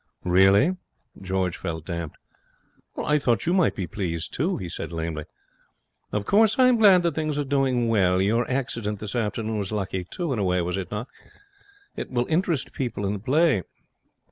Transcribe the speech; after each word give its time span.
'Really?' 0.23 0.75
George 1.21 1.57
felt 1.57 1.85
damped. 1.85 2.17
'I 2.97 3.19
thought 3.19 3.45
you 3.45 3.53
might 3.53 3.75
be 3.75 3.85
pleased, 3.85 4.33
too,' 4.33 4.57
he 4.57 4.67
said, 4.67 4.91
lamely. 4.91 5.25
'Of 6.11 6.25
course 6.25 6.57
I 6.57 6.69
am 6.69 6.77
glad 6.77 7.03
that 7.03 7.13
things 7.13 7.37
are 7.37 7.43
going 7.43 7.87
well. 7.87 8.19
Your 8.19 8.49
accident 8.49 8.97
this 8.99 9.13
afternoon 9.15 9.59
was 9.59 9.71
lucky, 9.71 10.05
too, 10.09 10.33
in 10.33 10.39
a 10.39 10.43
way, 10.43 10.59
was 10.63 10.75
it 10.77 10.89
not? 10.89 11.07
It 11.95 12.09
will 12.09 12.25
interest 12.29 12.73
people 12.73 13.05
in 13.05 13.13
the 13.13 13.19
play.' 13.19 13.61